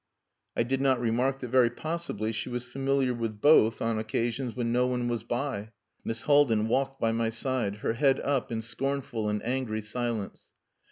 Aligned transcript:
I 0.57 0.63
did 0.63 0.81
not 0.81 0.99
remark 0.99 1.41
that 1.41 1.49
very 1.49 1.69
possibly 1.69 2.31
she 2.31 2.49
was 2.49 2.63
familiar 2.63 3.13
with 3.13 3.39
both 3.39 3.83
on 3.83 3.99
occasions 3.99 4.55
when 4.55 4.71
no 4.71 4.87
one 4.87 5.07
was 5.07 5.23
by. 5.23 5.69
Miss 6.03 6.23
Haldin 6.23 6.67
walked 6.67 6.99
by 6.99 7.11
my 7.11 7.29
side, 7.29 7.75
her 7.85 7.93
head 7.93 8.19
up 8.21 8.51
in 8.51 8.63
scornful 8.63 9.29
and 9.29 9.45
angry 9.45 9.83
silence. 9.83 10.47